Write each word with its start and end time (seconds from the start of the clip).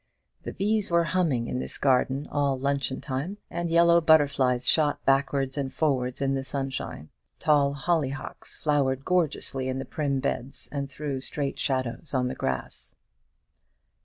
The 0.41 0.51
bees 0.53 0.89
were 0.89 1.03
humming 1.03 1.45
in 1.45 1.59
this 1.59 1.77
garden 1.77 2.25
all 2.31 2.57
luncheon 2.57 3.01
time, 3.01 3.37
and 3.51 3.69
yellow 3.69 4.01
butterflies 4.01 4.67
shot 4.67 5.05
backwards 5.05 5.59
and 5.59 5.71
forwards 5.71 6.21
in 6.23 6.33
the 6.33 6.43
sunshine: 6.43 7.09
tall 7.37 7.75
hollyhocks 7.75 8.57
flowered 8.57 9.05
gorgeously 9.05 9.67
in 9.67 9.77
the 9.77 9.85
prim 9.85 10.19
beds, 10.19 10.67
and 10.71 10.89
threw 10.89 11.19
straight 11.19 11.59
shadows 11.59 12.15
on 12.15 12.29
the 12.29 12.33
grass. 12.35 12.95